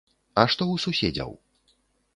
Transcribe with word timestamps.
А 0.43 0.45
што 0.53 0.63
ў 0.73 0.75
суседзяў? 0.87 1.31